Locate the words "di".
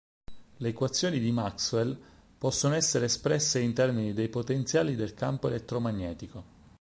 1.19-1.31